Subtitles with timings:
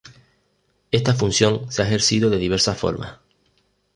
[0.89, 3.19] Esta función se ha ejercido de diversas formas.